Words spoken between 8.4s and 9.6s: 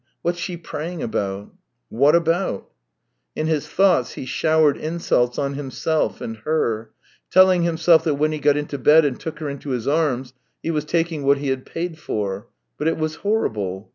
into bed and took her